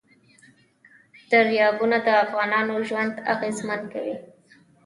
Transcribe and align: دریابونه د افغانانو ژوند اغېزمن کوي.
دریابونه 1.31 1.97
د 2.05 2.07
افغانانو 2.23 2.75
ژوند 2.87 3.13
اغېزمن 3.33 3.81
کوي. 3.93 4.15